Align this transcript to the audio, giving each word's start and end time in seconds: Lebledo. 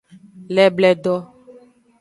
Lebledo. 0.55 1.15